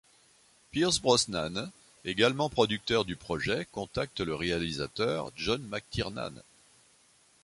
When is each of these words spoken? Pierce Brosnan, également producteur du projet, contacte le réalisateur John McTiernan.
Pierce 0.71 0.99
Brosnan, 0.99 1.69
également 2.05 2.49
producteur 2.49 3.05
du 3.05 3.15
projet, 3.15 3.67
contacte 3.71 4.19
le 4.21 4.33
réalisateur 4.33 5.31
John 5.35 5.61
McTiernan. 5.71 6.33